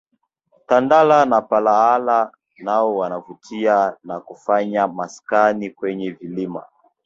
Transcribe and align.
Tandala 0.67 1.25
na 1.25 1.41
palahala 1.41 2.31
nao 2.57 2.95
wanavutia 2.97 3.97
na 4.03 4.19
kufanya 4.19 4.87
maskani 4.87 5.69
kwenye 5.69 6.11
vilima 6.11 6.65